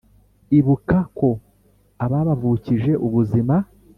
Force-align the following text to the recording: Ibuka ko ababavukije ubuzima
Ibuka 0.57 0.97
ko 1.17 1.29
ababavukije 2.05 2.91
ubuzima 3.05 3.55